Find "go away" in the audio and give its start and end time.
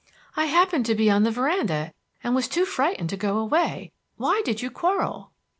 3.17-3.91